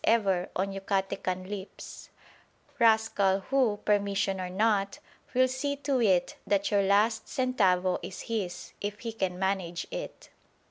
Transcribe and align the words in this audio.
ever 0.03 0.49
on 0.55 0.73
Yucatecan 0.73 1.47
lips) 1.47 2.09
rascal 2.79 3.41
who, 3.51 3.77
permission 3.85 4.41
or 4.41 4.49
not, 4.49 4.97
will 5.35 5.47
see 5.47 5.75
to 5.75 6.01
it 6.01 6.35
that 6.47 6.71
your 6.71 6.81
last 6.81 7.27
centavo 7.27 7.99
is 8.01 8.21
his, 8.21 8.73
if 8.81 9.01
he 9.01 9.13
can 9.13 9.37
manage 9.37 9.85
it. 9.91 10.31